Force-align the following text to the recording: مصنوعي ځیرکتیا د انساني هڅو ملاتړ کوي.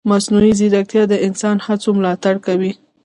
مصنوعي 0.09 0.51
ځیرکتیا 0.59 1.03
د 1.09 1.13
انساني 1.27 1.61
هڅو 1.67 1.89
ملاتړ 1.99 2.35
کوي. 2.45 2.71